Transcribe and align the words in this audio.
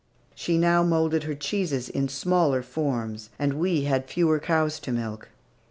She 0.33 0.57
now 0.57 0.81
moulded 0.81 1.25
her 1.25 1.35
cheeses 1.35 1.87
in 1.87 2.09
smaller 2.09 2.63
forms, 2.63 3.29
and 3.37 3.53
we 3.53 3.83
had 3.83 4.09
fewer 4.09 4.39
cows 4.39 4.79
to 4.79 4.91
milk. 4.91 5.29